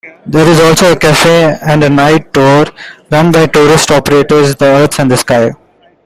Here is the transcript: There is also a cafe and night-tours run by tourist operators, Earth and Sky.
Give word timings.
There 0.25 0.47
is 0.47 0.59
also 0.59 0.91
a 0.93 0.97
cafe 0.97 1.59
and 1.61 1.95
night-tours 1.95 2.69
run 3.11 3.31
by 3.31 3.45
tourist 3.45 3.91
operators, 3.91 4.55
Earth 4.59 4.99
and 4.99 5.15
Sky. 5.15 5.51